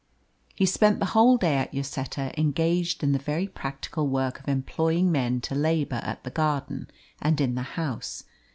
[0.55, 5.11] He spent the whole day at Lloseta engaged in the very practical work of employing
[5.11, 6.87] men to labour at the garden
[7.21, 8.23] and in the house.